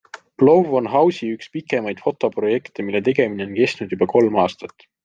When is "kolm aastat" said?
4.17-4.93